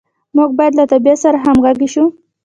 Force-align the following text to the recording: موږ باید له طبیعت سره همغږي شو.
موږ 0.35 0.49
باید 0.57 0.73
له 0.79 0.85
طبیعت 0.91 1.19
سره 1.25 1.37
همغږي 1.45 1.87
شو. 1.93 2.05